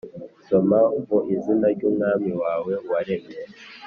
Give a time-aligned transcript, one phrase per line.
[0.47, 3.41] soma: mu izina ry’umwami wawe waremye.